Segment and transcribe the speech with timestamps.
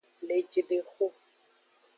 [0.27, 1.05] Lejidexo.